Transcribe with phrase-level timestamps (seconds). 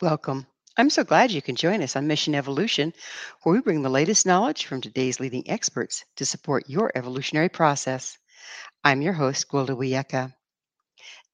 [0.00, 0.46] Welcome.
[0.76, 2.92] I'm so glad you can join us on Mission Evolution,
[3.42, 8.16] where we bring the latest knowledge from today's leading experts to support your evolutionary process.
[8.84, 10.32] I'm your host, Gwilda Wiyaka.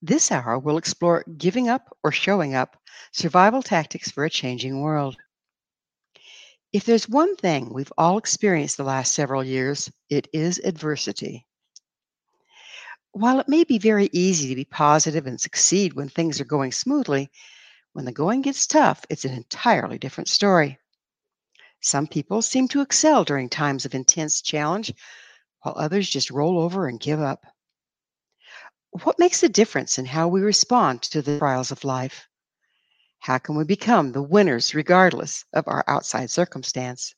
[0.00, 2.78] This hour, we'll explore giving up or showing up
[3.12, 5.18] survival tactics for a changing world.
[6.72, 11.46] If there's one thing we've all experienced the last several years, it is adversity.
[13.12, 16.72] While it may be very easy to be positive and succeed when things are going
[16.72, 17.30] smoothly,
[17.94, 20.78] when the going gets tough, it's an entirely different story.
[21.80, 24.92] Some people seem to excel during times of intense challenge,
[25.62, 27.46] while others just roll over and give up.
[29.04, 32.26] What makes the difference in how we respond to the trials of life?
[33.20, 37.14] How can we become the winners regardless of our outside circumstance?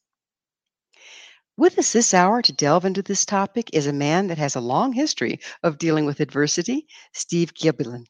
[1.56, 4.60] With us this hour to delve into this topic is a man that has a
[4.60, 8.04] long history of dealing with adversity, Steve Giblin.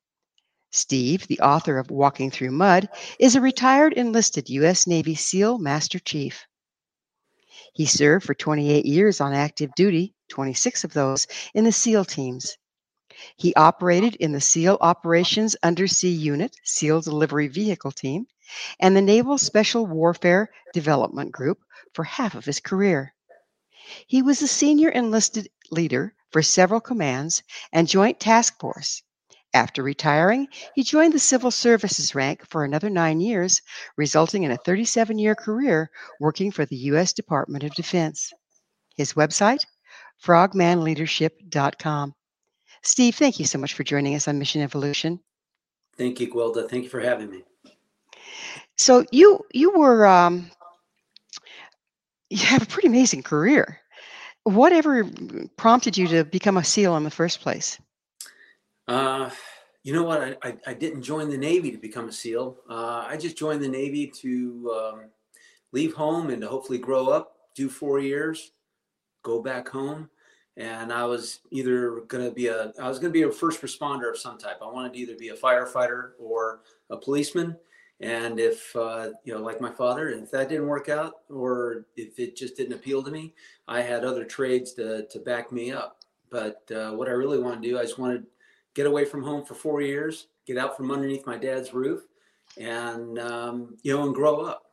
[0.73, 2.89] Steve, the author of Walking Through Mud,
[3.21, 4.87] is a retired enlisted U.S.
[4.87, 6.45] Navy SEAL Master Chief.
[7.73, 12.57] He served for 28 years on active duty, 26 of those in the SEAL teams.
[13.37, 18.27] He operated in the SEAL Operations Undersea Unit, SEAL Delivery Vehicle Team,
[18.81, 21.61] and the Naval Special Warfare Development Group
[21.95, 23.15] for half of his career.
[24.07, 29.03] He was a senior enlisted leader for several commands and Joint Task Force
[29.57, 33.63] after retiring, he joined the civil services rank for another nine years,
[33.97, 35.91] resulting in a 37 year career
[36.21, 37.15] working for the U.S.
[37.15, 38.33] Department of Defense.
[38.97, 39.65] His website,
[40.23, 42.15] frogmanleadership.com.
[42.83, 45.19] Steve, thank you so much for joining us on Mission Evolution.
[45.97, 46.69] Thank you, Gwilda.
[46.69, 47.43] Thank you for having me.
[48.77, 50.51] So you you were um,
[52.29, 53.81] you have a pretty amazing career.
[54.45, 55.11] Whatever
[55.57, 57.79] prompted you to become a SEAL in the first place?
[58.89, 59.31] Uh,
[59.83, 60.21] you know what?
[60.21, 62.57] I, I, I, didn't join the Navy to become a SEAL.
[62.69, 65.01] Uh, I just joined the Navy to um,
[65.73, 68.53] leave home and to hopefully grow up, do four years,
[69.23, 70.09] go back home.
[70.57, 73.61] And I was either going to be a, I was going to be a first
[73.61, 74.59] responder of some type.
[74.63, 77.57] I wanted to either be a firefighter or a policeman.
[78.01, 82.19] And if, uh, you know, like my father, if that didn't work out or if
[82.19, 83.35] it just didn't appeal to me,
[83.69, 86.05] I had other trades to, to back me up.
[86.31, 88.27] But uh, what I really wanted to do, I just wanted
[88.77, 92.03] get away from home for four years, get out from underneath my dad's roof,
[92.59, 94.65] and um, you know, and grow up.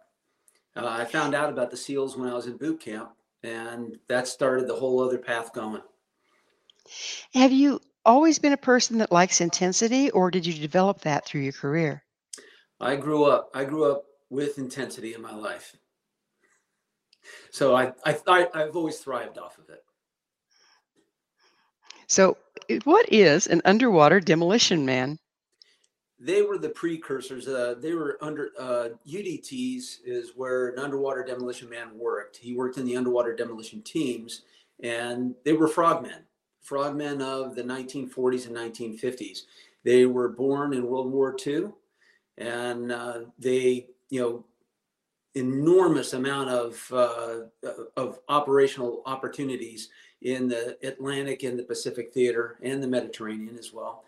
[0.75, 3.11] Uh, I found out about the SEALs when I was in boot camp,
[3.43, 5.81] and that started the whole other path going.
[7.33, 11.41] Have you always been a person that likes intensity, or did you develop that through
[11.41, 12.03] your career?
[12.81, 13.49] I grew up.
[13.53, 15.77] I grew up with intensity in my life,
[17.51, 19.83] so I, I, I I've always thrived off of it.
[22.13, 22.37] So,
[22.83, 25.17] what is an underwater demolition man?
[26.19, 27.47] They were the precursors.
[27.47, 32.37] Uh, they were under uh, UDTs is where an underwater demolition man worked.
[32.37, 34.43] He worked in the underwater demolition teams,
[34.83, 36.21] and they were frogmen,
[36.61, 39.45] frogmen of the 1940s and 1950s.
[39.83, 41.69] They were born in World War II,
[42.37, 44.45] and uh, they, you know,
[45.33, 49.89] enormous amount of uh, of operational opportunities
[50.23, 54.03] in the Atlantic and the Pacific theater and the Mediterranean as well.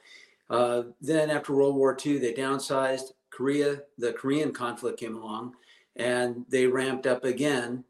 [0.49, 3.13] Uh, then after World War II, they downsized.
[3.29, 5.55] Korea, the Korean conflict came along,
[5.95, 7.83] and they ramped up again.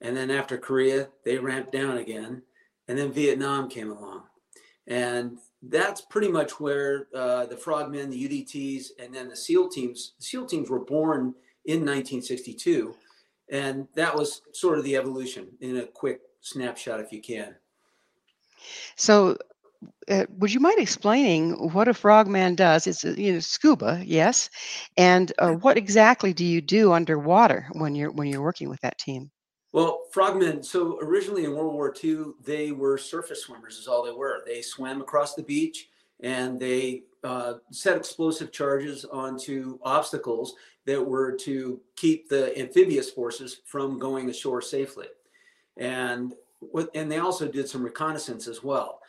[0.00, 2.42] And then after Korea, they ramped down again.
[2.88, 4.24] And then Vietnam came along,
[4.88, 10.14] and that's pretty much where uh, the Frogmen, the UDTs, and then the SEAL teams.
[10.18, 11.34] The SEAL teams were born
[11.66, 12.94] in 1962,
[13.48, 17.54] and that was sort of the evolution in a quick snapshot, if you can.
[18.96, 19.36] So,
[20.08, 22.86] uh, would you mind explaining what a frogman does?
[22.86, 24.50] It's uh, you know scuba, yes,
[24.96, 28.98] and uh, what exactly do you do underwater when you're when you're working with that
[28.98, 29.30] team?
[29.72, 30.62] Well, frogmen.
[30.62, 33.78] So originally in World War II, they were surface swimmers.
[33.78, 34.42] Is all they were.
[34.44, 35.88] They swam across the beach
[36.22, 40.54] and they uh, set explosive charges onto obstacles
[40.86, 45.06] that were to keep the amphibious forces from going ashore safely.
[45.76, 46.34] And
[46.94, 49.00] and they also did some reconnaissance as well,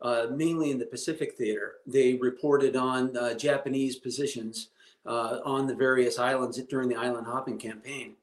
[0.00, 1.74] uh, mainly in the Pacific theater.
[1.86, 4.68] They reported on uh, Japanese positions
[5.06, 8.14] uh, on the various islands during the island hopping campaign.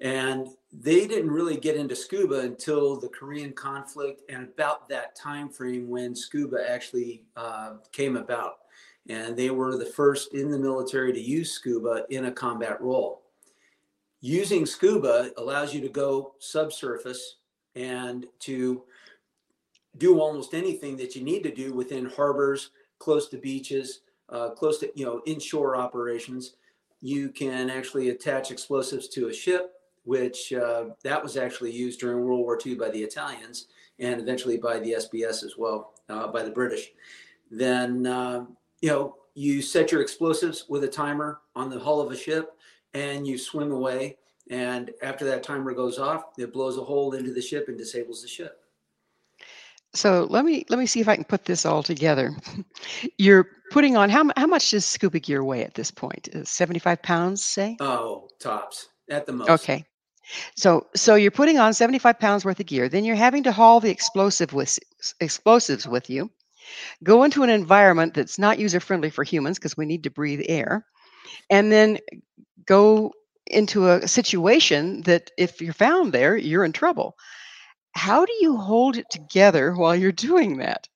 [0.00, 5.48] And they didn't really get into scuba until the Korean conflict and about that time
[5.48, 8.58] frame when scuba actually uh, came about.
[9.08, 13.22] And they were the first in the military to use scuba in a combat role.
[14.20, 17.36] Using scuba allows you to go subsurface
[17.78, 18.82] and to
[19.96, 24.78] do almost anything that you need to do within harbors, close to beaches, uh, close
[24.78, 26.56] to you know inshore operations.
[27.00, 29.72] You can actually attach explosives to a ship,
[30.04, 33.66] which uh, that was actually used during World War II by the Italians
[34.00, 36.90] and eventually by the SBS as well, uh, by the British.
[37.50, 38.44] Then uh,
[38.80, 42.56] you know you set your explosives with a timer on the hull of a ship,
[42.94, 44.16] and you swim away.
[44.50, 48.22] And after that timer goes off, it blows a hole into the ship and disables
[48.22, 48.60] the ship.
[49.94, 52.36] So let me let me see if I can put this all together.
[53.18, 56.28] You're putting on how how much does scuba gear weigh at this point?
[56.34, 57.76] Uh, Seventy five pounds, say?
[57.80, 59.48] Oh, tops at the most.
[59.48, 59.84] Okay.
[60.56, 62.88] So so you're putting on seventy five pounds worth of gear.
[62.88, 64.78] Then you're having to haul the explosive with
[65.20, 66.30] explosives with you.
[67.02, 70.44] Go into an environment that's not user friendly for humans because we need to breathe
[70.50, 70.84] air,
[71.48, 71.98] and then
[72.66, 73.10] go
[73.50, 77.16] into a situation that if you're found there, you're in trouble.
[77.92, 80.88] How do you hold it together while you're doing that?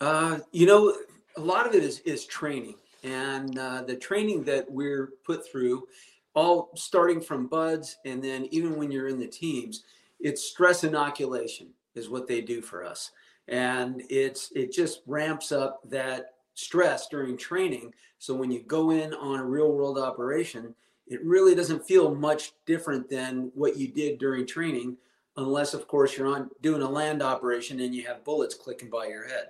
[0.00, 0.94] Uh, you know,
[1.36, 5.86] a lot of it is is training, and uh, the training that we're put through,
[6.34, 9.84] all starting from BUD/S, and then even when you're in the teams,
[10.20, 13.10] it's stress inoculation is what they do for us,
[13.48, 17.92] and it's it just ramps up that stress during training.
[18.18, 20.74] So when you go in on a real world operation,
[21.10, 24.96] it really doesn't feel much different than what you did during training
[25.38, 29.06] unless of course you're on doing a land operation and you have bullets clicking by
[29.06, 29.48] your head.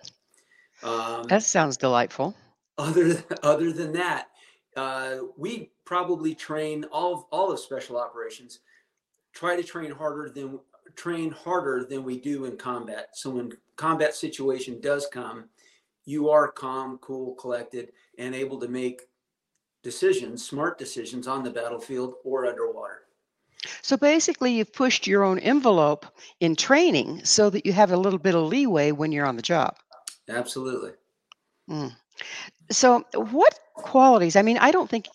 [0.82, 2.36] Um, that sounds delightful.
[2.76, 4.28] Other other than that,
[4.76, 8.60] uh, we probably train all all of special operations.
[9.32, 10.60] Try to train harder than
[10.94, 13.08] train harder than we do in combat.
[13.14, 15.46] So when combat situation does come,
[16.04, 19.02] you are calm, cool, collected, and able to make
[19.82, 23.02] decisions, smart decisions on the battlefield or underwater.
[23.82, 26.06] So basically, you've pushed your own envelope
[26.40, 29.42] in training so that you have a little bit of leeway when you're on the
[29.42, 29.76] job.
[30.28, 30.92] Absolutely.
[31.68, 31.94] Mm.
[32.70, 34.36] So, what qualities?
[34.36, 35.06] I mean, I don't think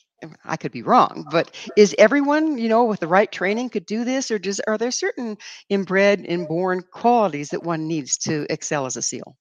[0.45, 4.03] I could be wrong, but is everyone, you know, with the right training could do
[4.03, 5.37] this, or does are there certain
[5.69, 9.35] inbred, inborn qualities that one needs to excel as a SEAL?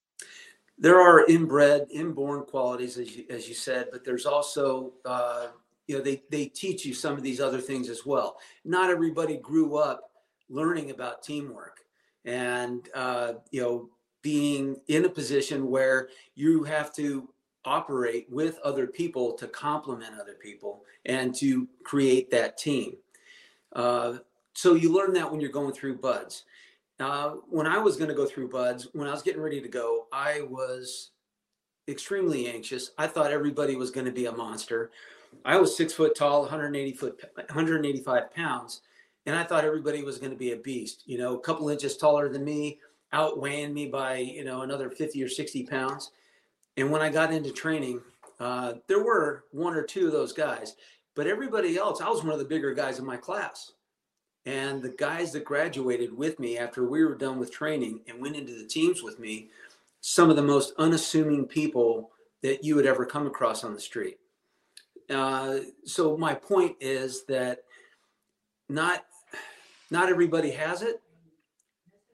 [0.82, 5.46] There are inbred, inborn qualities, as you, as you said, but there's also uh,
[5.86, 8.38] you know they they teach you some of these other things as well.
[8.64, 10.10] Not everybody grew up
[10.48, 11.82] learning about teamwork
[12.24, 13.90] and uh, you know
[14.22, 17.28] being in a position where you have to
[17.64, 22.96] operate with other people to complement other people and to create that team.
[23.72, 24.14] Uh,
[24.52, 26.42] so you learn that when you're going through BUD/S
[27.02, 29.68] uh, when i was going to go through BUD/S when i was getting ready to
[29.68, 31.10] go i was
[31.88, 34.90] extremely anxious i thought everybody was going to be a monster
[35.44, 38.82] I was six foot tall, 180 foot, 185 pounds,
[39.26, 41.02] and I thought everybody was going to be a beast.
[41.06, 42.78] You know, a couple inches taller than me,
[43.12, 46.12] outweighing me by you know another 50 or 60 pounds.
[46.76, 48.00] And when I got into training,
[48.40, 50.76] uh, there were one or two of those guys,
[51.14, 53.72] but everybody else, I was one of the bigger guys in my class.
[54.44, 58.36] And the guys that graduated with me after we were done with training and went
[58.36, 59.50] into the teams with me,
[60.00, 62.10] some of the most unassuming people
[62.42, 64.18] that you would ever come across on the street.
[65.08, 67.60] Uh, so my point is that
[68.68, 69.04] not
[69.90, 71.02] not everybody has it.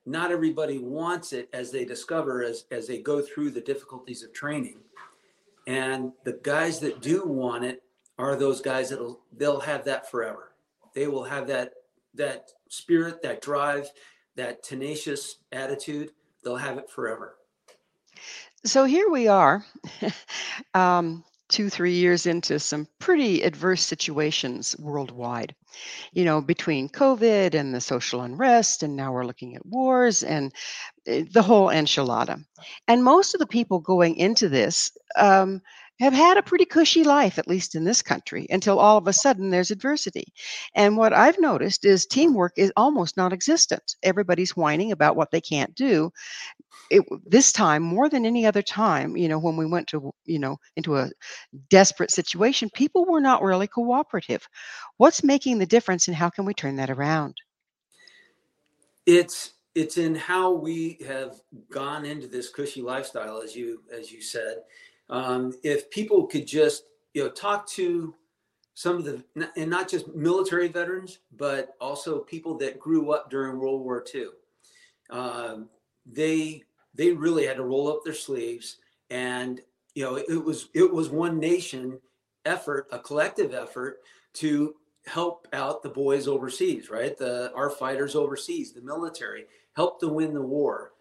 [0.05, 4.33] Not everybody wants it as they discover as as they go through the difficulties of
[4.33, 4.81] training.
[5.67, 7.83] And the guys that do want it
[8.19, 10.53] are those guys that'll they'll have that forever.
[10.95, 11.73] They will have that
[12.15, 13.91] that spirit, that drive,
[14.37, 16.11] that tenacious attitude.
[16.43, 17.37] They'll have it forever.
[18.65, 19.65] So here we are.
[20.75, 25.55] um, two, three years into some pretty adverse situations worldwide.
[26.13, 30.53] You know, between COVID and the social unrest, and now we're looking at wars and
[31.07, 32.45] eh, the whole enchilada.
[32.87, 35.63] And most of the people going into this um,
[36.01, 39.13] have had a pretty cushy life, at least in this country, until all of a
[39.13, 40.25] sudden there's adversity.
[40.75, 43.97] And what I've noticed is teamwork is almost non existent.
[44.03, 46.13] Everybody's whining about what they can't do
[46.91, 50.39] it, this time more than any other time you know when we went to you
[50.39, 51.11] know into a
[51.71, 54.47] desperate situation people were not really cooperative
[54.97, 57.35] what's making the difference and how can we turn that around
[59.07, 61.41] it's it's in how we have
[61.71, 64.59] gone into this cushy lifestyle as you as you said
[65.11, 66.85] um, if people could just
[67.15, 68.15] you know talk to
[68.75, 69.25] some of the
[69.57, 74.29] and not just military veterans, but also people that grew up during World War II.
[75.11, 75.69] Um,
[76.07, 76.63] they
[76.95, 78.79] they really had to roll up their sleeves,
[79.11, 79.61] and
[79.95, 81.99] you know it was it was one nation
[82.45, 83.99] effort, a collective effort
[84.35, 84.75] to
[85.07, 87.17] help out the boys overseas, right?
[87.17, 90.93] The our fighters overseas, the military, helped to win the war.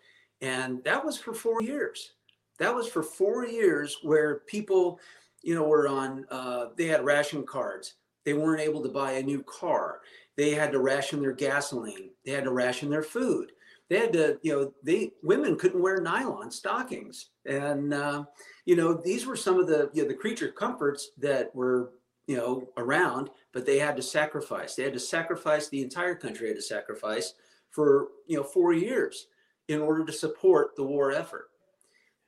[0.41, 2.13] And that was for four years.
[2.59, 4.99] That was for four years where people,
[5.43, 7.95] you know, were on uh, they had ration cards.
[8.25, 10.01] They weren't able to buy a new car.
[10.35, 12.11] They had to ration their gasoline.
[12.25, 13.51] They had to ration their food.
[13.89, 18.25] They had to, you know, they women couldn't wear nylon stockings, and uh,
[18.65, 21.93] you know these were some of the you know the creature comforts that were
[22.27, 24.75] you know around but they had to sacrifice.
[24.75, 25.67] They had to sacrifice.
[25.67, 27.33] The entire country had to sacrifice
[27.71, 29.25] for you know four years
[29.67, 31.49] in order to support the war effort.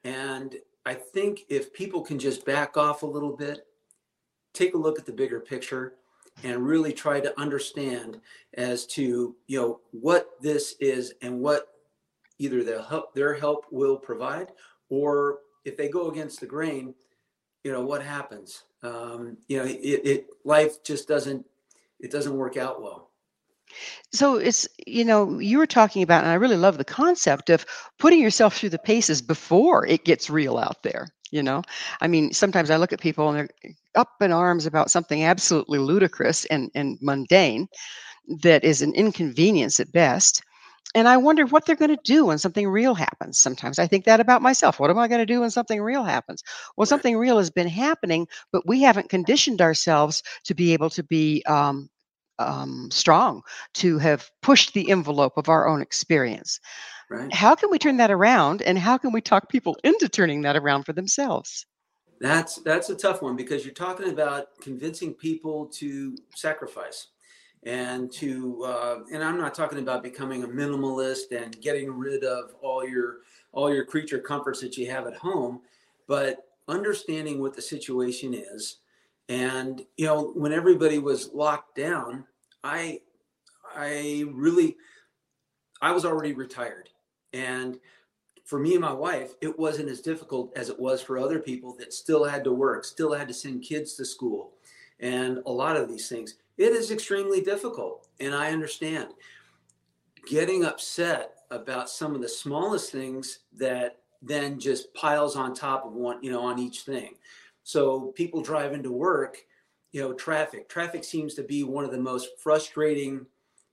[0.04, 3.66] And I think if people can just back off a little bit,
[4.54, 5.96] take a look at the bigger picture,
[6.44, 8.22] and really try to understand
[8.54, 11.68] as to you know what this is and what
[12.38, 14.54] either their help, their help will provide,
[14.90, 16.94] or if they go against the grain,
[17.64, 18.64] you know what happens?
[18.82, 21.46] Um, you know it, it life just doesn't
[22.00, 23.09] it doesn't work out well
[24.12, 27.66] so it's you know you were talking about and i really love the concept of
[27.98, 31.62] putting yourself through the paces before it gets real out there you know
[32.02, 35.80] i mean sometimes i look at people and they're up in arms about something absolutely
[35.80, 37.68] ludicrous and, and mundane
[38.42, 40.42] that is an inconvenience at best
[40.96, 43.38] and I wonder what they're going to do when something real happens.
[43.38, 44.80] Sometimes I think that about myself.
[44.80, 46.44] What am I going to do when something real happens?
[46.76, 51.04] Well, something real has been happening, but we haven't conditioned ourselves to be able to
[51.04, 51.90] be um,
[52.40, 53.42] um, strong,
[53.76, 56.60] to have pushed the envelope of our own experience.
[57.10, 57.34] Right.
[57.34, 60.56] How can we turn that around, and how can we talk people into turning that
[60.56, 61.66] around for themselves?
[62.20, 67.08] That's that's a tough one because you're talking about convincing people to sacrifice
[67.64, 72.52] and to uh, and i'm not talking about becoming a minimalist and getting rid of
[72.62, 73.18] all your
[73.52, 75.62] all your creature comforts that you have at home
[76.08, 78.78] but understanding what the situation is
[79.28, 82.24] and you know when everybody was locked down
[82.64, 83.00] i
[83.76, 84.76] i really
[85.82, 86.90] i was already retired
[87.34, 87.80] and
[88.46, 91.76] for me and my wife it wasn't as difficult as it was for other people
[91.78, 94.54] that still had to work still had to send kids to school
[95.00, 98.10] and a lot of these things it is extremely difficult.
[98.20, 99.08] And I understand
[100.28, 105.94] getting upset about some of the smallest things that then just piles on top of
[105.94, 107.16] one, you know, on each thing.
[107.64, 109.38] So people driving to work,
[109.92, 110.70] you know, traffic.
[110.70, 113.26] Traffic seems to be one of the most frustrating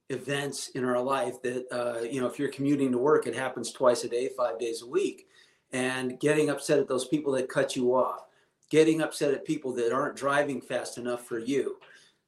[0.09, 3.73] events in our life that, uh, you know, if you're commuting to work, it happens
[3.73, 5.27] twice a day, five days a week.
[5.73, 8.27] And getting upset at those people that cut you off,
[8.71, 11.77] getting upset at people that aren't driving fast enough for you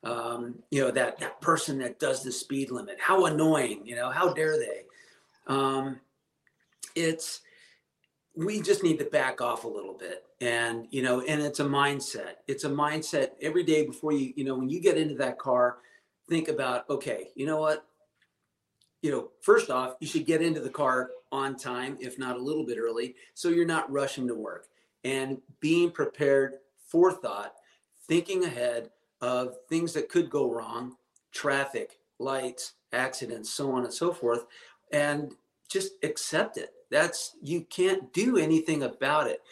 [0.04, 4.10] um, you know that that person that does the speed limit how annoying you know
[4.10, 4.82] how dare they
[5.46, 5.98] um,
[6.94, 7.40] it's
[8.38, 11.64] we just need to back off a little bit and you know and it's a
[11.64, 12.34] mindset.
[12.46, 15.78] It's a mindset every day before you you know when you get into that car
[16.30, 17.84] think about okay you know what?
[19.02, 22.42] You know first off you should get into the car on time if not a
[22.42, 24.66] little bit early so you're not rushing to work.
[25.02, 27.54] And being prepared forethought
[28.06, 28.90] thinking ahead
[29.20, 30.94] of things that could go wrong,
[31.32, 34.46] traffic, lights, accidents, so on and so forth,
[34.92, 35.34] and
[35.68, 36.70] just accept it.
[36.90, 39.42] That's you can't do anything about it.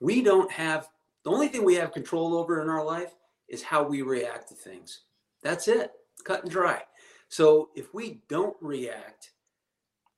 [0.00, 0.88] We don't have
[1.24, 3.14] the only thing we have control over in our life
[3.48, 5.02] is how we react to things.
[5.42, 5.92] That's it,
[6.24, 6.82] cut and dry.
[7.28, 9.32] So if we don't react,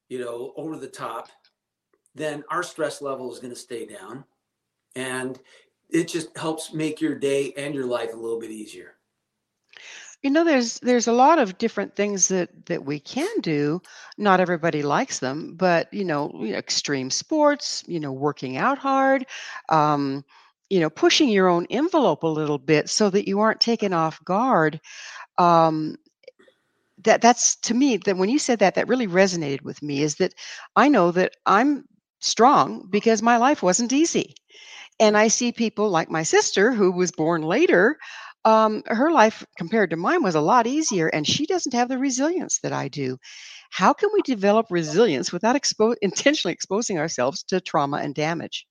[0.08, 1.28] you know, over the top,
[2.14, 4.24] then our stress level is going to stay down.
[4.94, 5.38] And
[5.90, 8.94] it just helps make your day and your life a little bit easier.
[10.22, 13.82] You know, there's there's a lot of different things that that we can do.
[14.16, 19.26] Not everybody likes them, but you know, extreme sports, you know, working out hard,
[19.68, 20.24] um,
[20.70, 24.24] you know, pushing your own envelope a little bit so that you aren't taken off
[24.24, 24.80] guard.
[25.38, 25.96] Um,
[27.04, 30.02] that that's to me that when you said that, that really resonated with me.
[30.02, 30.34] Is that
[30.76, 31.84] I know that I'm
[32.20, 34.34] strong because my life wasn't easy.
[35.00, 37.98] And I see people like my sister who was born later
[38.44, 41.98] um, her life compared to mine was a lot easier, and she doesn't have the
[41.98, 43.18] resilience that I do.
[43.70, 48.66] How can we develop resilience without expo- intentionally exposing ourselves to trauma and damage?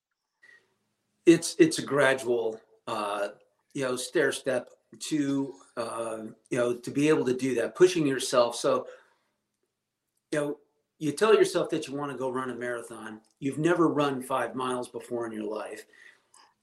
[1.25, 3.29] It's it's a gradual, uh,
[3.73, 6.17] you know, stair step to uh,
[6.49, 8.55] you know to be able to do that, pushing yourself.
[8.55, 8.87] So,
[10.31, 10.57] you know,
[10.99, 13.21] you tell yourself that you want to go run a marathon.
[13.39, 15.85] You've never run five miles before in your life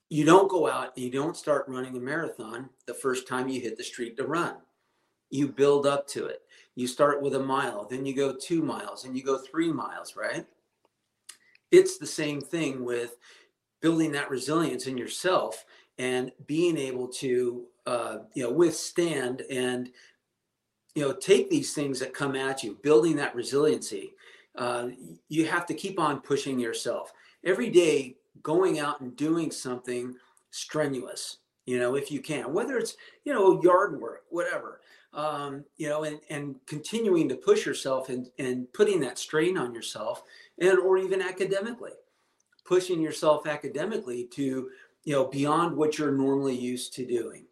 [0.09, 3.61] you don't go out and you don't start running a marathon the first time you
[3.61, 4.55] hit the street to run.
[5.29, 6.41] You build up to it.
[6.75, 10.15] You start with a mile, then you go two miles, and you go three miles,
[10.15, 10.45] right?
[11.71, 13.17] It's the same thing with
[13.81, 15.65] building that resilience in yourself
[15.99, 19.91] and being able to, uh, you know, withstand and,
[20.95, 24.15] you know, take these things that come at you, building that resiliency.
[24.55, 24.89] Uh,
[25.27, 27.13] you have to keep on pushing yourself
[27.43, 30.15] every day going out and doing something
[30.51, 34.81] strenuous you know if you can whether it's you know yard work whatever
[35.13, 39.73] um, you know and and continuing to push yourself and and putting that strain on
[39.73, 40.23] yourself
[40.59, 41.91] and or even academically
[42.65, 44.69] pushing yourself academically to
[45.03, 47.45] you know beyond what you're normally used to doing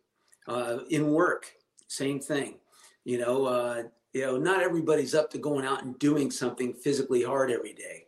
[0.48, 1.54] uh, in work
[1.88, 2.56] same thing
[3.04, 7.22] you know uh, you know not everybody's up to going out and doing something physically
[7.24, 8.07] hard every day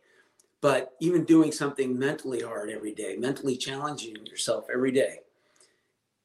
[0.61, 5.19] but even doing something mentally hard every day, mentally challenging yourself every day.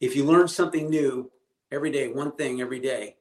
[0.00, 1.30] If you learn something new
[1.70, 3.16] every day, one thing every day,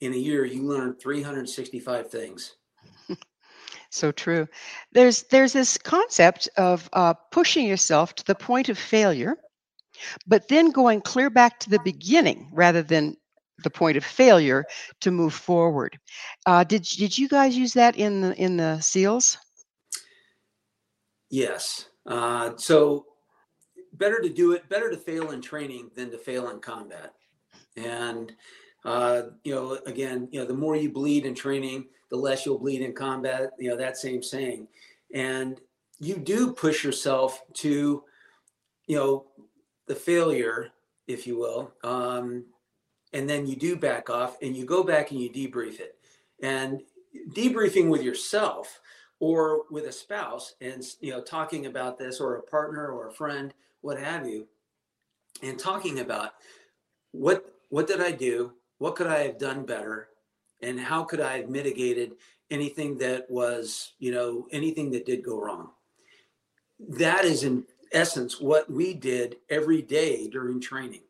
[0.00, 2.56] in a year you learn 365 things.
[3.90, 4.46] so true.
[4.92, 9.36] There's there's this concept of uh, pushing yourself to the point of failure,
[10.26, 13.16] but then going clear back to the beginning rather than
[13.64, 14.64] the point of failure
[15.00, 15.98] to move forward.
[16.46, 19.38] Uh, did did you guys use that in the in the SEALs?
[21.30, 21.86] Yes.
[22.06, 23.06] Uh, so
[23.94, 27.14] better to do it, better to fail in training than to fail in combat.
[27.76, 28.32] And,
[28.84, 32.58] uh, you know, again, you know, the more you bleed in training, the less you'll
[32.58, 34.68] bleed in combat, you know, that same saying.
[35.12, 35.60] And
[36.00, 38.04] you do push yourself to,
[38.86, 39.26] you know,
[39.86, 40.68] the failure,
[41.06, 41.72] if you will.
[41.84, 42.44] Um,
[43.12, 45.96] and then you do back off and you go back and you debrief it.
[46.42, 46.82] And
[47.30, 48.80] debriefing with yourself
[49.20, 53.12] or with a spouse and you know talking about this or a partner or a
[53.12, 54.46] friend what have you
[55.42, 56.34] and talking about
[57.12, 58.52] what what did i do?
[58.78, 60.08] What could i have done better?
[60.62, 62.12] And how could i have mitigated
[62.50, 65.70] anything that was you know anything that did go wrong?
[66.88, 71.02] That is in essence what we did every day during training.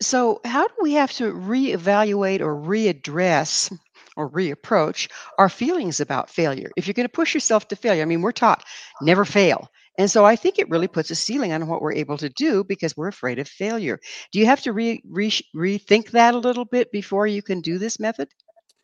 [0.00, 3.76] So how do we have to reevaluate or readdress
[4.16, 6.70] or reapproach our feelings about failure.
[6.76, 8.64] If you're going to push yourself to failure, I mean, we're taught
[9.00, 9.68] never fail.
[9.96, 12.64] And so I think it really puts a ceiling on what we're able to do
[12.64, 14.00] because we're afraid of failure.
[14.32, 17.78] Do you have to re, re, rethink that a little bit before you can do
[17.78, 18.28] this method?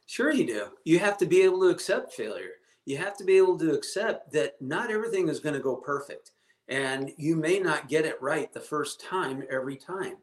[0.07, 0.67] Sure, you do.
[0.85, 2.51] You have to be able to accept failure.
[2.85, 6.31] You have to be able to accept that not everything is going to go perfect.
[6.69, 10.17] And you may not get it right the first time every time.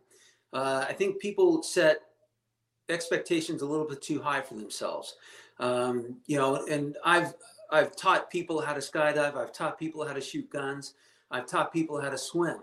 [0.53, 2.01] Uh, I think people set
[2.89, 5.15] expectations a little bit too high for themselves.
[5.59, 7.33] Um, you know, and I've
[7.71, 9.35] I've taught people how to skydive.
[9.35, 10.93] I've taught people how to shoot guns.
[11.31, 12.59] I've taught people how to swim.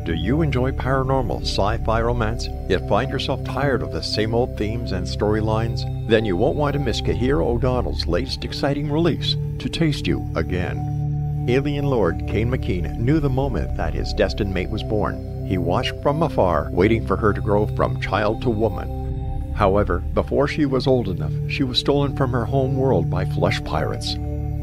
[0.06, 4.56] Do you enjoy paranormal, sci fi romance, yet find yourself tired of the same old
[4.56, 5.82] themes and storylines?
[6.08, 11.48] Then you won't want to miss Kahira O'Donnell's latest exciting release, To Taste You Again.
[11.50, 15.48] Alien Lord Kane McKean knew the moment that his destined mate was born.
[15.48, 19.54] He watched from afar, waiting for her to grow from child to woman.
[19.56, 23.64] However, before she was old enough, she was stolen from her home world by flesh
[23.64, 24.14] pirates.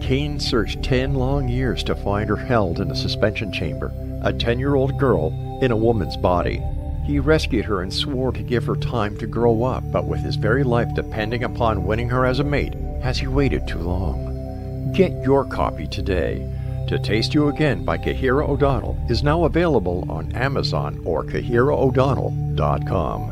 [0.01, 4.59] Kane searched ten long years to find her held in a suspension chamber a 10
[4.59, 6.63] year old girl in a woman's body.
[7.05, 10.37] He rescued her and swore to give her time to grow up, but with his
[10.37, 14.93] very life depending upon winning her as a mate, has he waited too long?
[14.93, 16.49] Get your copy today.
[16.89, 23.32] To Taste You Again by Kahira O'Donnell is now available on Amazon or KahiraO'Donnell.com.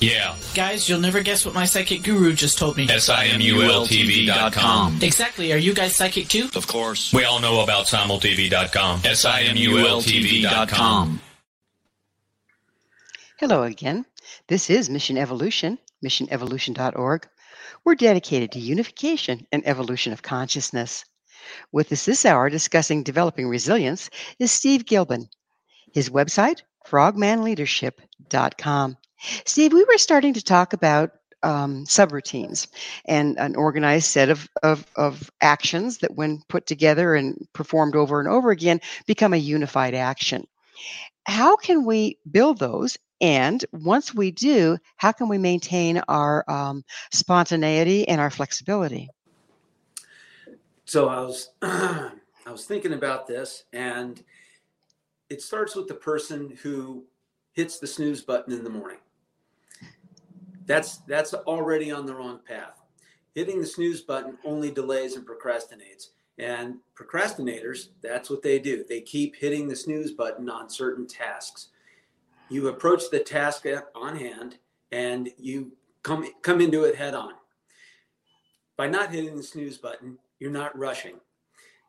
[0.00, 0.36] Yeah.
[0.54, 2.88] Guys, you'll never guess what my psychic guru just told me.
[2.88, 4.98] S-I-M-U-L-T-V.com.
[5.02, 5.52] Exactly.
[5.52, 6.48] Are you guys psychic too?
[6.54, 7.12] Of course.
[7.12, 9.00] We all know about simultv.com.
[9.04, 11.20] S-I-M-U-L-T-V.com.
[13.38, 14.04] Hello again.
[14.48, 17.28] This is Mission Evolution, missionevolution.org.
[17.84, 21.04] We're dedicated to unification and evolution of consciousness.
[21.72, 25.28] With us this hour discussing developing resilience is Steve Giblin.
[25.92, 28.96] His website, frogmanleadership.com.
[29.18, 31.10] Steve, we were starting to talk about
[31.42, 32.66] um, subroutines
[33.04, 38.20] and an organized set of, of, of actions that, when put together and performed over
[38.20, 40.46] and over again, become a unified action.
[41.26, 42.96] How can we build those?
[43.20, 49.10] And once we do, how can we maintain our um, spontaneity and our flexibility?
[50.84, 52.10] So I was I
[52.50, 54.22] was thinking about this, and
[55.28, 57.04] it starts with the person who
[57.52, 58.98] hits the snooze button in the morning.
[60.68, 62.82] That's that's already on the wrong path.
[63.34, 66.10] Hitting the snooze button only delays and procrastinates.
[66.38, 68.84] And procrastinators, that's what they do.
[68.88, 71.68] They keep hitting the snooze button on certain tasks.
[72.50, 73.64] You approach the task
[73.96, 74.58] on hand
[74.92, 77.32] and you come come into it head on.
[78.76, 81.16] By not hitting the snooze button, you're not rushing.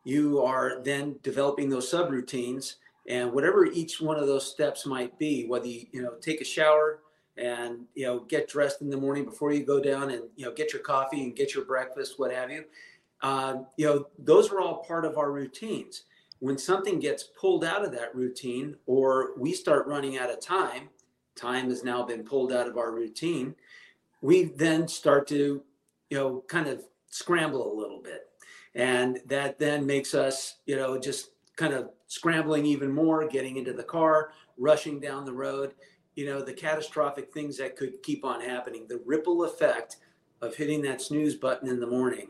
[0.04, 5.46] You are then developing those subroutines and whatever each one of those steps might be,
[5.46, 7.00] whether you, you know, take a shower,
[7.40, 10.52] and you know get dressed in the morning before you go down and you know
[10.52, 12.64] get your coffee and get your breakfast what have you.
[13.22, 16.04] Uh, you know those are all part of our routines.
[16.38, 20.88] When something gets pulled out of that routine or we start running out of time
[21.36, 23.54] time has now been pulled out of our routine
[24.22, 25.62] we then start to
[26.10, 28.26] you know kind of scramble a little bit.
[28.74, 33.72] And that then makes us you know just kind of scrambling even more getting into
[33.72, 35.74] the car rushing down the road
[36.14, 39.96] you know the catastrophic things that could keep on happening the ripple effect
[40.42, 42.28] of hitting that snooze button in the morning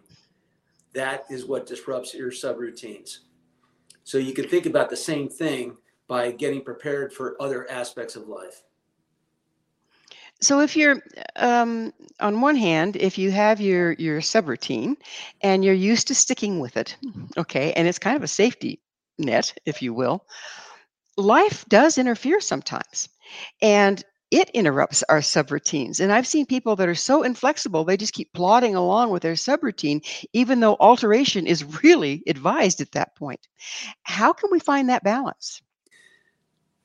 [0.93, 3.19] that is what disrupts your subroutines.
[4.05, 5.77] So you can think about the same thing
[6.09, 8.63] by getting prepared for other aspects of life.
[10.41, 11.03] So if you're
[11.37, 14.97] um, on one hand if you have your your subroutine
[15.43, 16.97] and you're used to sticking with it
[17.37, 18.81] okay and it's kind of a safety
[19.19, 20.25] net if you will
[21.19, 23.11] life does interfere sometimes
[23.61, 25.99] and it interrupts our subroutines.
[25.99, 29.35] And I've seen people that are so inflexible, they just keep plodding along with their
[29.35, 33.49] subroutine, even though alteration is really advised at that point.
[34.03, 35.61] How can we find that balance?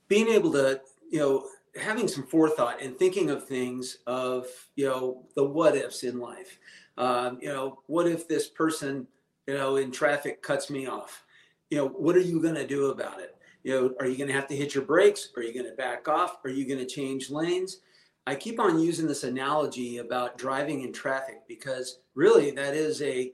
[0.07, 1.47] Being able to, you know,
[1.79, 6.57] having some forethought and thinking of things of, you know, the what ifs in life.
[6.97, 9.07] Um, you know, what if this person,
[9.45, 11.25] you know, in traffic cuts me off?
[11.69, 13.34] You know, what are you going to do about it?
[13.65, 15.29] You know, are you going to have to hit your brakes?
[15.35, 16.37] Are you going to back off?
[16.45, 17.79] Are you going to change lanes?
[18.27, 23.33] I keep on using this analogy about driving in traffic because really that is a,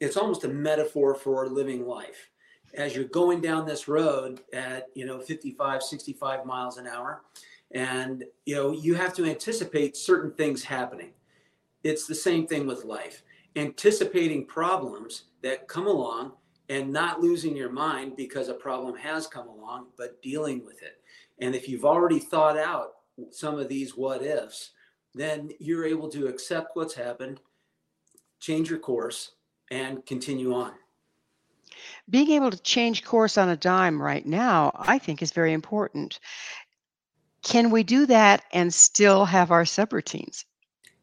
[0.00, 2.30] it's almost a metaphor for living life.
[2.72, 7.20] As you're going down this road at, you know, 55, 65 miles an hour,
[7.72, 11.12] and, you know, you have to anticipate certain things happening.
[11.84, 13.22] It's the same thing with life.
[13.56, 16.32] Anticipating problems that come along
[16.68, 21.00] and not losing your mind because a problem has come along, but dealing with it.
[21.40, 22.94] And if you've already thought out
[23.30, 24.70] some of these what ifs,
[25.14, 27.40] then you're able to accept what's happened,
[28.40, 29.32] change your course,
[29.70, 30.72] and continue on.
[32.08, 36.20] Being able to change course on a dime right now, I think, is very important.
[37.42, 40.44] Can we do that and still have our subroutines?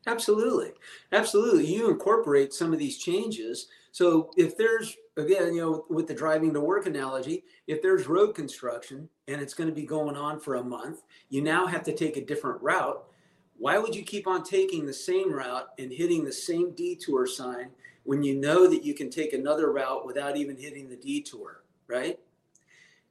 [0.08, 0.72] Absolutely.
[1.12, 1.66] Absolutely.
[1.66, 3.68] You incorporate some of these changes.
[3.92, 8.34] So if there's, again, you know, with the driving to work analogy, if there's road
[8.34, 11.96] construction and it's going to be going on for a month, you now have to
[11.96, 13.04] take a different route.
[13.58, 17.70] Why would you keep on taking the same route and hitting the same detour sign
[18.04, 22.20] when you know that you can take another route without even hitting the detour, right?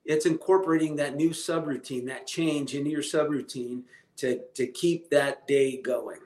[0.04, 3.84] It's incorporating that new subroutine, that change into your subroutine
[4.16, 6.18] to, to keep that day going.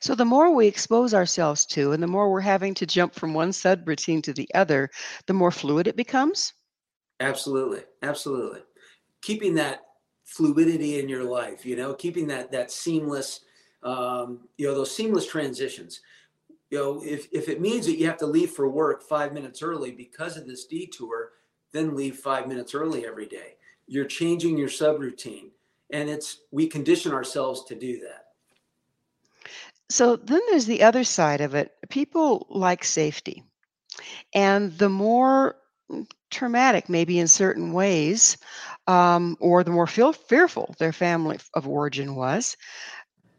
[0.00, 3.34] So the more we expose ourselves to, and the more we're having to jump from
[3.34, 4.90] one subroutine to the other,
[5.26, 6.52] the more fluid it becomes.
[7.20, 8.60] Absolutely, absolutely.
[9.22, 9.82] Keeping that
[10.24, 13.40] fluidity in your life, you know, keeping that that seamless,
[13.82, 16.00] um, you know, those seamless transitions.
[16.70, 19.62] You know, if if it means that you have to leave for work five minutes
[19.62, 21.32] early because of this detour,
[21.72, 23.56] then leave five minutes early every day.
[23.86, 25.50] You're changing your subroutine,
[25.90, 28.27] and it's we condition ourselves to do that.
[29.90, 31.72] So then there's the other side of it.
[31.88, 33.42] People like safety.
[34.34, 35.56] And the more
[35.90, 38.36] mm, traumatic, maybe in certain ways,
[38.86, 42.56] um, or the more feel, fearful their family of origin was,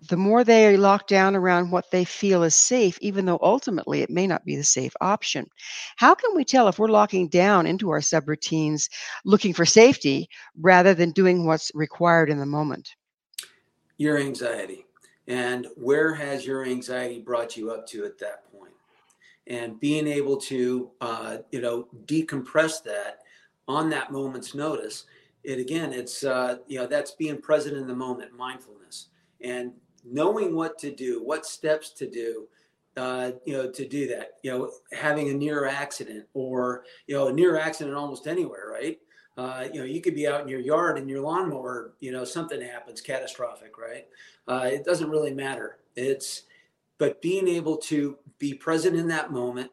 [0.07, 4.01] the more they are locked down around what they feel is safe, even though ultimately
[4.01, 5.45] it may not be the safe option.
[5.97, 8.89] How can we tell if we're locking down into our subroutines
[9.25, 12.95] looking for safety rather than doing what's required in the moment?
[13.97, 14.85] Your anxiety
[15.29, 18.73] and where has your anxiety brought you up to at that point?
[19.47, 23.19] And being able to uh, you know decompress that
[23.67, 25.05] on that moment's notice
[25.43, 29.07] it again it's uh, you know that's being present in the moment mindfulness.
[29.41, 29.71] And
[30.03, 32.47] knowing what to do what steps to do
[32.97, 37.27] uh, you know to do that you know having a near accident or you know
[37.27, 38.99] a near accident almost anywhere right
[39.39, 42.25] uh, you know, you could be out in your yard and your lawnmower, you know,
[42.25, 44.05] something happens catastrophic, right?
[44.49, 45.77] Uh, it doesn't really matter.
[45.95, 46.43] It's,
[46.97, 49.71] but being able to be present in that moment,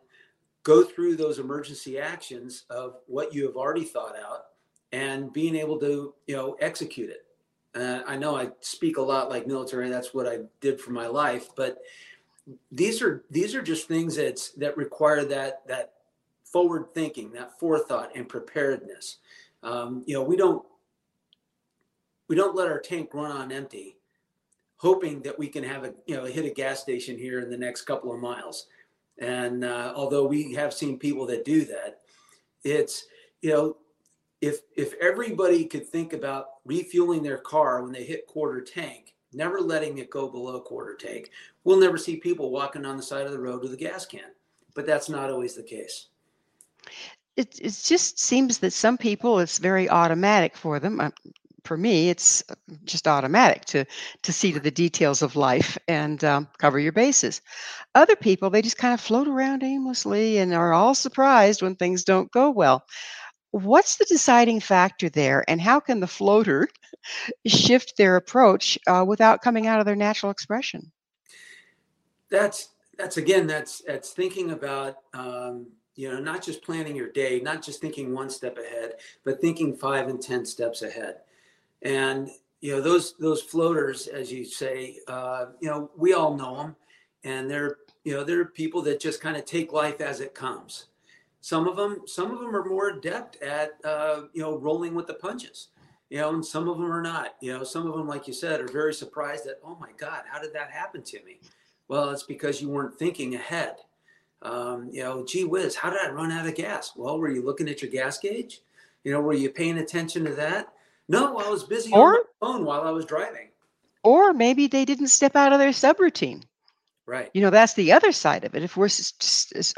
[0.63, 4.45] go through those emergency actions of what you have already thought out,
[4.93, 7.27] and being able to, you know, execute it.
[7.75, 9.91] Uh, I know I speak a lot like military.
[9.91, 11.79] That's what I did for my life, but
[12.71, 15.95] these are these are just things that's that require that that
[16.45, 19.19] forward thinking, that forethought, and preparedness.
[19.67, 20.65] Um, you know, we don't
[22.29, 23.97] we don't let our tank run on empty,
[24.77, 27.59] hoping that we can have a you know hit a gas station here in the
[27.59, 28.67] next couple of miles.
[29.19, 32.01] And uh, although we have seen people that do that,
[32.63, 33.07] it's
[33.43, 33.77] you know
[34.41, 39.61] if if everybody could think about refueling their car when they hit quarter tank, never
[39.61, 41.33] letting it go below quarter tank,
[41.65, 44.31] we'll never see people walking on the side of the road with a gas can.
[44.75, 46.07] But that's not always the case
[47.37, 51.11] it, it just seems that some people it's very automatic for them uh,
[51.65, 53.85] for me it's uh, just automatic to
[54.23, 57.43] to see to the details of life and um, cover your bases.
[57.95, 62.05] Other people they just kind of float around aimlessly and are all surprised when things
[62.05, 62.85] don't go well.
[63.51, 66.69] What's the deciding factor there and how can the floater
[67.47, 70.93] shift their approach uh, without coming out of their natural expression?
[72.31, 77.41] That's that's again that's that's thinking about um, you know not just planning your day
[77.41, 78.93] not just thinking one step ahead
[79.25, 81.17] but thinking five and ten steps ahead.
[81.83, 82.31] And
[82.61, 86.77] you know those those floaters as you say uh, you know we all know them
[87.25, 90.87] and they're you know they're people that just kind of take life as it comes.
[91.41, 95.07] Some of them some of them are more adept at uh, you know rolling with
[95.07, 95.69] the punches
[96.11, 97.37] you know and some of them are not.
[97.41, 100.23] You know some of them like you said are very surprised that oh my god
[100.31, 101.41] how did that happen to me?
[101.89, 103.77] Well it's because you weren't thinking ahead
[104.43, 106.93] um, you know, gee whiz, how did I run out of gas?
[106.97, 108.61] Well, were you looking at your gas gauge?
[109.05, 110.73] You know, were you paying attention to that?
[111.09, 113.49] No, I was busy or, on my phone while I was driving.
[114.03, 116.43] Or maybe they didn't step out of their subroutine.
[117.07, 117.31] Right.
[117.35, 118.65] You know, that's the other side of it.
[118.65, 118.89] If we're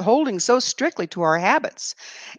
[0.00, 1.94] holding so strictly to our habits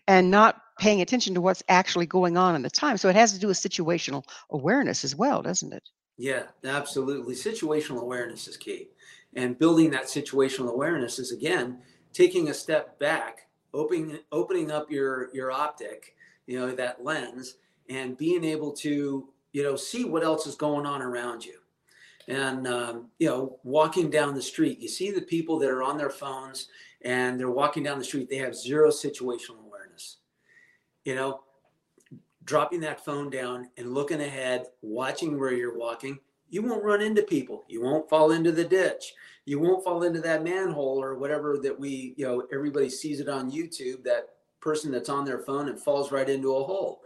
[0.07, 2.97] and not paying attention to what's actually going on in the time.
[2.97, 5.83] So it has to do with situational awareness as well, doesn't it?
[6.17, 7.35] Yeah, absolutely.
[7.35, 8.89] Situational awareness is key.
[9.35, 11.77] And building that situational awareness is, again,
[12.13, 16.15] taking a step back, opening opening up your your optic,
[16.47, 17.55] you know, that lens,
[17.89, 21.59] and being able to you know see what else is going on around you.
[22.27, 25.97] And um, you know, walking down the street, you see the people that are on
[25.97, 26.67] their phones
[27.01, 28.29] and they're walking down the street.
[28.29, 30.17] They have zero situational awareness.
[31.05, 31.41] You know,
[32.43, 36.19] dropping that phone down and looking ahead, watching where you're walking,
[36.49, 37.65] you won't run into people.
[37.67, 39.13] You won't fall into the ditch
[39.49, 43.27] you won't fall into that manhole or whatever that we, you know, everybody sees it
[43.27, 44.29] on YouTube, that
[44.61, 47.01] person that's on their phone and falls right into a hole.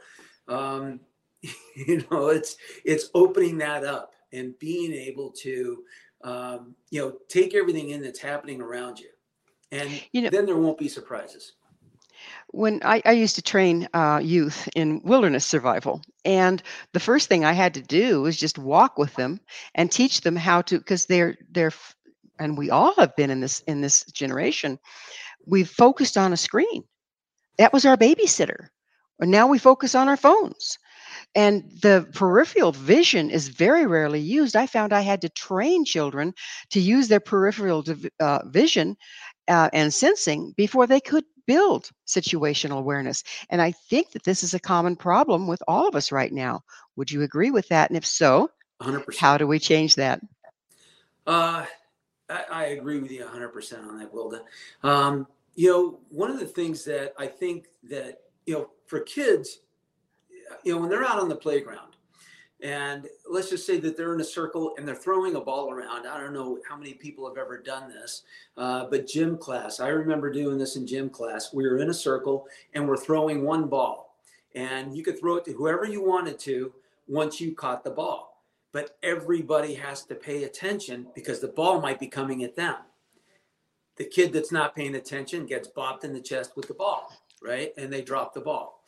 [0.50, 1.00] Um,
[1.88, 5.86] you know, it's it's opening that up and being able to
[6.26, 9.10] um, you know, take everything in that's happening around you,
[9.72, 11.54] and You know- then there won't be surprises.
[12.54, 16.62] When I, I used to train uh, youth in wilderness survival, and
[16.94, 19.40] the first thing I had to do was just walk with them
[19.74, 21.74] and teach them how to, because they're they're,
[22.40, 24.78] and we all have been in this in this generation.
[25.48, 26.84] We've focused on a screen.
[27.58, 28.68] That was our babysitter.
[29.20, 30.78] And now we focus on our phones.
[31.36, 34.56] And the peripheral vision is very rarely used.
[34.56, 36.34] I found I had to train children
[36.70, 37.84] to use their peripheral
[38.20, 38.96] uh, vision
[39.48, 43.24] uh, and sensing before they could build situational awareness.
[43.50, 46.64] And I think that this is a common problem with all of us right now.
[46.96, 47.90] Would you agree with that?
[47.90, 48.50] And if so,
[48.82, 49.18] 100%.
[49.18, 50.22] how do we change that?
[51.26, 51.66] Uh,
[52.30, 54.42] I, I agree with you 100% on that, Gwilda.
[54.84, 59.60] Um, you know, one of the things that I think that, you know, for kids,
[60.64, 61.93] you know, when they're out on the playground
[62.64, 66.08] and let's just say that they're in a circle and they're throwing a ball around.
[66.08, 68.24] I don't know how many people have ever done this,
[68.56, 71.54] uh, but gym class, I remember doing this in gym class.
[71.54, 74.16] We were in a circle and we're throwing one ball
[74.56, 76.74] and you could throw it to whoever you wanted to
[77.06, 78.42] once you caught the ball.
[78.72, 82.78] But everybody has to pay attention because the ball might be coming at them.
[83.98, 87.12] The kid that's not paying attention gets bopped in the chest with the ball,
[87.44, 87.74] right?
[87.78, 88.84] And they drop the ball.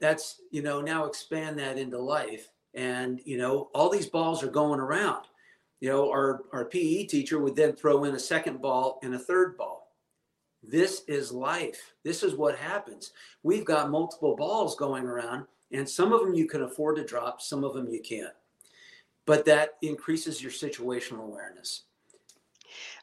[0.00, 2.48] That's, you know, now expand that into life.
[2.74, 5.24] And, you know, all these balls are going around.
[5.80, 9.18] You know, our, our PE teacher would then throw in a second ball and a
[9.18, 9.88] third ball.
[10.62, 11.94] This is life.
[12.04, 13.12] This is what happens.
[13.42, 17.40] We've got multiple balls going around, and some of them you can afford to drop,
[17.40, 18.34] some of them you can't.
[19.26, 21.84] But that increases your situational awareness.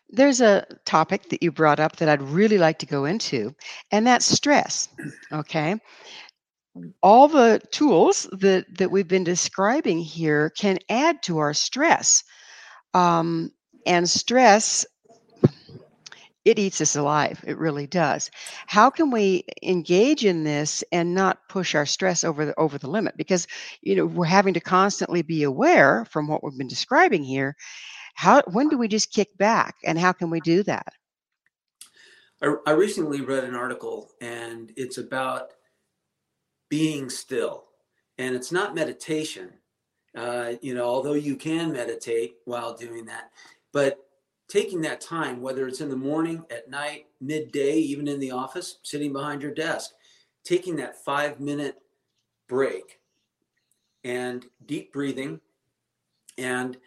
[0.09, 3.53] There's a topic that you brought up that I'd really like to go into,
[3.91, 4.89] and that's stress.
[5.31, 5.75] Okay.
[7.01, 12.23] All the tools that, that we've been describing here can add to our stress.
[12.93, 13.51] Um,
[13.85, 14.85] and stress,
[16.45, 17.43] it eats us alive.
[17.45, 18.31] It really does.
[18.65, 22.89] How can we engage in this and not push our stress over the over the
[22.89, 23.15] limit?
[23.17, 23.47] Because
[23.81, 27.55] you know we're having to constantly be aware from what we've been describing here
[28.17, 30.91] how when do we just kick back and how can we do that
[32.41, 35.53] I, I recently read an article, and it's about
[36.69, 37.65] being still.
[38.17, 39.51] And it's not meditation,
[40.15, 43.31] uh, you know, although you can meditate while doing that,
[43.71, 43.99] but
[44.47, 48.79] taking that time, whether it's in the morning, at night, midday, even in the office,
[48.83, 49.91] sitting behind your desk,
[50.43, 51.77] taking that five minute
[52.47, 52.99] break
[54.03, 55.39] and deep breathing
[56.37, 56.77] and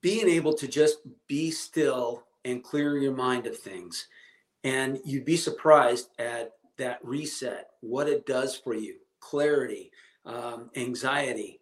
[0.00, 4.08] being able to just be still and clear your mind of things.
[4.64, 9.90] And you'd be surprised at that reset, what it does for you clarity,
[10.26, 11.60] um, anxiety,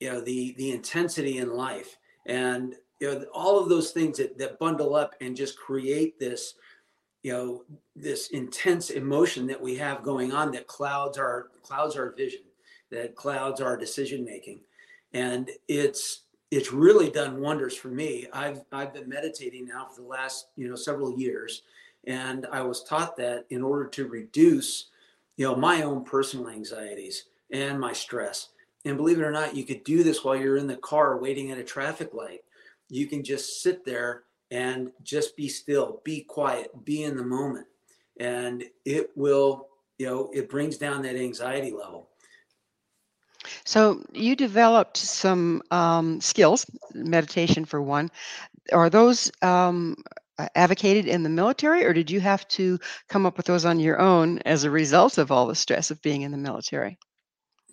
[0.00, 1.96] you know, the, the intensity in life.
[2.26, 6.54] And you know all of those things that, that bundle up and just create this
[7.22, 7.62] you know
[7.96, 12.42] this intense emotion that we have going on that clouds our clouds our vision
[12.90, 14.60] that clouds our decision making.
[15.12, 18.26] And it's it's really done wonders for me.
[18.32, 21.62] I've i've been meditating now for the last you know several years
[22.06, 24.86] and i was taught that in order to reduce
[25.36, 28.48] you know my own personal anxieties and my stress
[28.84, 31.50] and believe it or not you could do this while you're in the car waiting
[31.50, 32.40] at a traffic light
[32.88, 37.66] you can just sit there and just be still, be quiet, be in the moment.
[38.18, 42.08] And it will, you know, it brings down that anxiety level.
[43.64, 48.10] so you developed some um, skills meditation for one
[48.72, 49.96] are those um,
[50.54, 54.00] advocated in the military or did you have to come up with those on your
[54.00, 56.98] own as a result of all the stress of being in the military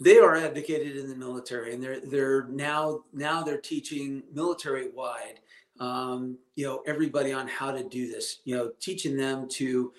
[0.04, 5.40] They are advocated in the military, and they're they're now now they're teaching military wide,
[5.80, 8.42] um, you know, everybody on how to do this.
[8.46, 9.92] You know, teaching them to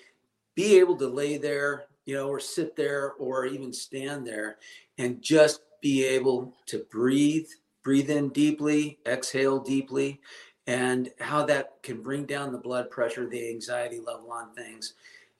[0.55, 4.57] be able to lay there, you know, or sit there, or even stand there,
[4.97, 7.47] and just be able to breathe,
[7.83, 10.21] breathe in deeply, exhale deeply,
[10.69, 14.93] and how that can bring down the blood pressure, the anxiety level on things.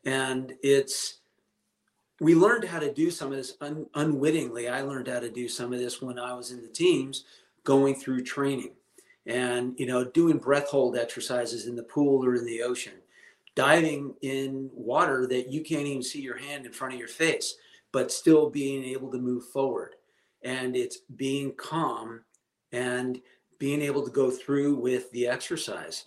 [0.04, 1.20] And it's,
[2.20, 4.70] we learned how to do some of this un, unwittingly.
[4.70, 7.26] I learned how to do some of this when I was in the teams
[7.64, 8.72] going through training
[9.28, 12.94] and, you know, doing breath hold exercises in the pool or in the ocean,
[13.54, 17.54] diving in water that you can't even see your hand in front of your face,
[17.92, 19.94] but still being able to move forward.
[20.42, 22.22] And it's being calm
[22.72, 23.22] and
[23.60, 26.06] being able to go through with the exercise.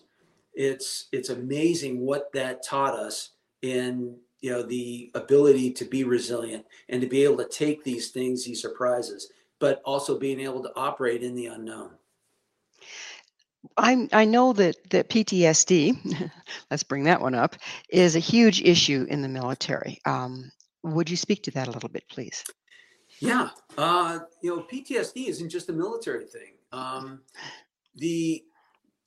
[0.54, 3.30] It's it's amazing what that taught us
[3.62, 8.10] in you know the ability to be resilient and to be able to take these
[8.10, 9.30] things, these surprises,
[9.60, 11.90] but also being able to operate in the unknown.
[13.76, 16.30] I I know that that PTSD,
[16.70, 17.56] let's bring that one up,
[17.88, 20.00] is a huge issue in the military.
[20.04, 20.50] Um,
[20.82, 22.44] would you speak to that a little bit, please?
[23.20, 26.54] Yeah, uh, you know, PTSD isn't just a military thing.
[26.72, 27.20] Um,
[27.96, 28.44] the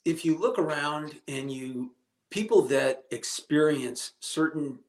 [0.06, 1.92] if you look around and you
[2.30, 4.80] people that experience certain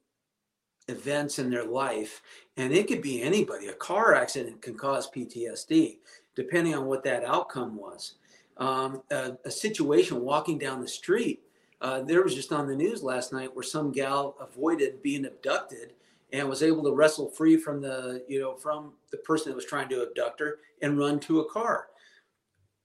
[0.89, 2.23] events in their life,
[2.57, 3.69] and it could be anybody.
[3.69, 5.99] A car accident can cause PTSD,
[6.35, 8.15] depending on what that outcome was.
[8.57, 11.43] Um, a, a, situation walking down the street.
[11.83, 15.93] Uh, there was just on the news last night where some gal avoided being abducted
[16.33, 19.67] and was able to wrestle free from the you know from the person that was
[19.67, 21.89] trying to abduct her and run to a car.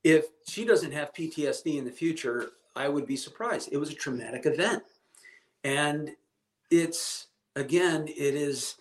[0.04, 3.70] If she doesn't have PTSD in the future, I would be surprised.
[3.72, 4.84] It was a traumatic event,
[5.64, 6.12] and
[6.70, 8.76] it's again, it is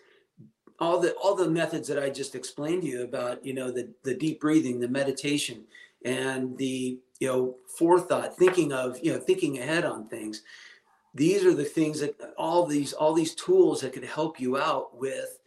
[0.79, 3.91] all the all the methods that I just explained to you about, you know, the
[4.03, 5.65] the deep breathing, the meditation,
[6.05, 10.43] and the you know forethought, thinking of you know thinking ahead on things.
[11.15, 14.97] These are the things that all these all these tools that could help you out
[14.97, 15.39] with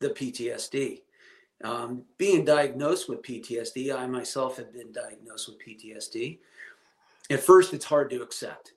[0.00, 1.02] the PTSD.
[1.62, 6.38] Um, being diagnosed with PTSD, I myself have been diagnosed with PTSD.
[7.30, 8.72] At first, it's hard to accept.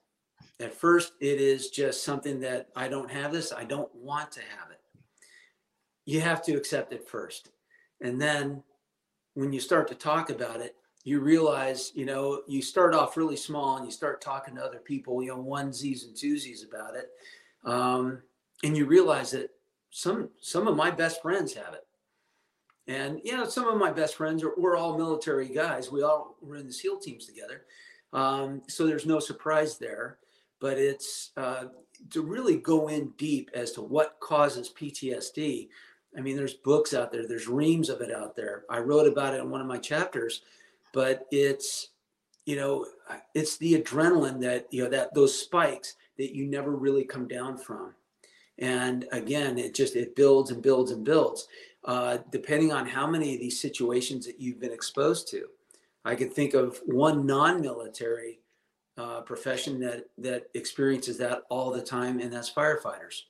[0.59, 3.51] At first, it is just something that I don't have this.
[3.51, 4.81] I don't want to have it
[6.05, 7.49] you have to accept it first.
[8.01, 8.63] And then
[9.36, 10.75] when you start to talk about it,
[11.05, 14.79] you realize, you know, you start off really small and you start talking to other
[14.79, 17.09] people, you know, onesies and twosies about it.
[17.65, 18.21] Um,
[18.63, 19.49] and you realize that
[19.89, 21.86] some some of my best friends have it.
[22.88, 25.91] And you know, some of my best friends are we're all military guys.
[25.91, 27.63] We all were in the SEAL teams together.
[28.11, 30.17] Um, so there's no surprise there.
[30.59, 31.65] But it's uh,
[32.11, 35.67] to really go in deep as to what causes PTSD
[36.17, 38.65] I mean, there's books out there, there's reams of it out there.
[38.69, 40.41] I wrote about it in one of my chapters,
[40.93, 41.89] but it's,
[42.45, 42.86] you know,
[43.34, 47.57] it's the adrenaline that, you know, that those spikes that you never really come down
[47.57, 47.95] from.
[48.59, 51.47] And again, it just, it builds and builds and builds,
[51.86, 55.47] uh, depending on how many of these situations that you've been exposed to.
[56.05, 58.39] I could think of one non-military
[58.97, 63.21] uh, profession that that experiences that all the time, and that's firefighters,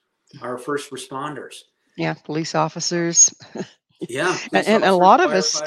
[0.41, 1.63] our first responders
[1.97, 3.33] yeah, police officers.
[4.09, 5.61] Yeah, and, and a lot of us,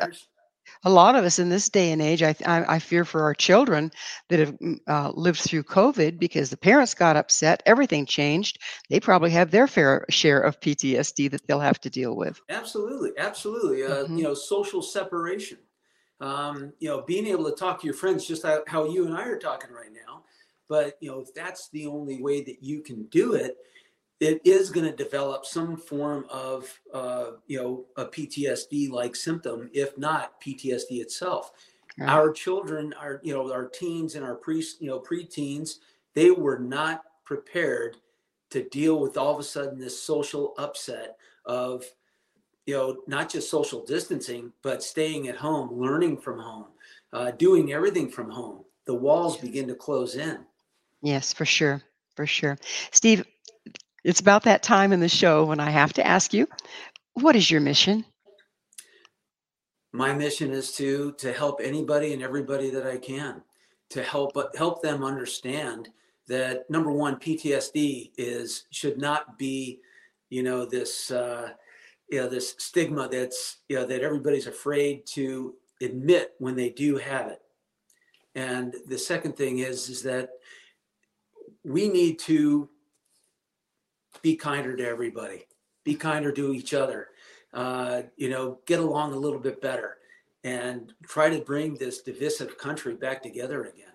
[0.85, 3.35] a lot of us in this day and age, I, I, I fear for our
[3.35, 3.91] children
[4.29, 8.61] that have mm, uh, lived through COVID because the parents got upset, everything changed.
[8.91, 12.41] They probably have their fair share of PTSD that they'll have to deal with.
[12.49, 13.85] Absolutely, absolutely.
[13.85, 14.19] Uh, mm-hmm.
[14.19, 15.59] You know, social separation.
[16.19, 19.27] Um, you know, being able to talk to your friends just how you and I
[19.27, 20.23] are talking right now.
[20.69, 23.57] But you know, if that's the only way that you can do it,
[24.21, 29.71] it is going to develop some form of uh, you know a PTSD like symptom,
[29.73, 31.53] if not PTSD itself.
[31.99, 32.09] Right.
[32.09, 35.77] Our children, our you know our teens and our pre you know preteens,
[36.15, 37.97] they were not prepared
[38.51, 41.85] to deal with all of a sudden this social upset of
[42.65, 46.67] you know not just social distancing but staying at home learning from home
[47.13, 50.39] uh, doing everything from home the walls begin to close in
[51.03, 51.83] yes for sure
[52.15, 52.59] for sure
[52.91, 53.25] steve
[54.05, 56.47] it's about that time in the show when I have to ask you,
[57.15, 58.05] what is your mission?
[59.93, 63.43] My mission is to to help anybody and everybody that I can
[63.91, 65.89] to help help them understand
[66.29, 69.81] that number one PTSD is should not be
[70.29, 71.51] you know this uh,
[72.11, 76.97] you know this stigma that's you know that everybody's afraid to admit when they do
[76.97, 77.41] have it
[78.35, 80.31] and the second thing is is that
[81.65, 82.69] we need to
[84.23, 85.47] be kinder to everybody,
[85.85, 87.09] be kinder to each other,
[87.53, 89.99] uh, you know, get along a little bit better
[90.45, 93.87] and try to bring this divisive country back together again.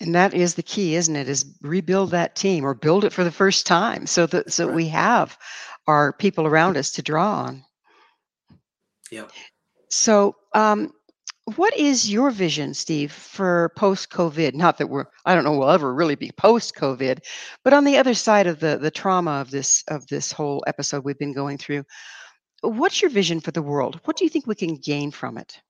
[0.00, 1.28] And that is the key, isn't it?
[1.28, 4.76] Is rebuild that team or build it for the first time so that so right.
[4.76, 5.38] we have
[5.86, 7.64] our people around us to draw on.
[9.10, 9.28] Yeah.
[9.88, 10.92] So um,
[11.54, 14.54] what is your vision, Steve, for post COVID?
[14.54, 17.20] Not that we're, I don't know, we'll ever really be post COVID,
[17.62, 21.04] but on the other side of the the trauma of this of this whole episode
[21.04, 21.84] we've been going through,
[22.62, 24.00] what's your vision for the world?
[24.04, 25.60] What do you think we can gain from it?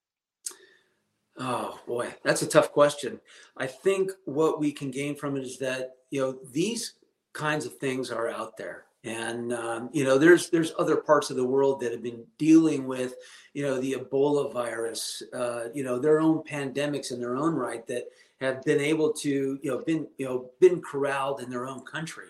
[1.37, 3.21] Oh boy, that's a tough question.
[3.59, 6.95] I think what we can gain from it is that you know these
[7.35, 11.37] kinds of things are out there and um, you know there's there's other parts of
[11.37, 13.15] the world that have been dealing with
[13.55, 17.87] you know the ebola virus uh, you know their own pandemics in their own right
[17.87, 18.05] that
[18.41, 22.29] have been able to you know been you know been corralled in their own country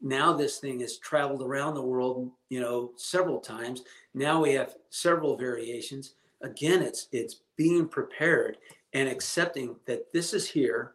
[0.00, 3.82] now this thing has traveled around the world you know several times
[4.14, 8.58] now we have several variations again, it's it's being prepared
[8.94, 10.92] and accepting that this is here.